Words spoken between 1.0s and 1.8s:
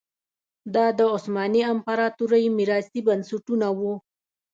عثماني